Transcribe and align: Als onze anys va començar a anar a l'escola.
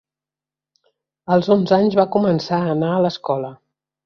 Als 1.35 1.49
onze 1.57 1.75
anys 1.77 1.99
va 2.01 2.07
començar 2.17 2.63
a 2.63 2.73
anar 2.79 2.91
a 2.97 3.05
l'escola. 3.05 3.55